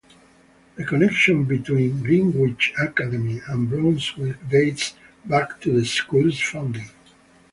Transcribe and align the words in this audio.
The 0.77 0.83
connection 0.83 1.43
between 1.43 2.01
"Greenwich 2.01 2.73
Academy" 2.81 3.39
and 3.47 3.69
Brunswick 3.69 4.37
dates 4.49 4.95
back 5.25 5.61
to 5.61 5.79
the 5.79 5.85
school's 5.85 6.39
founding. 6.39 6.89